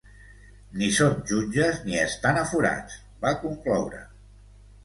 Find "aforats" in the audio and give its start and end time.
2.45-2.97